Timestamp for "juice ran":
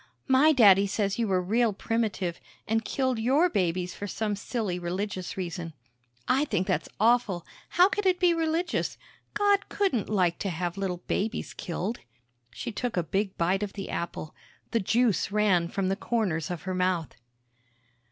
14.79-15.67